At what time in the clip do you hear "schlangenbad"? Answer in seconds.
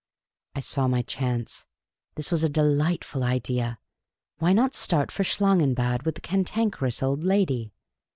5.23-6.05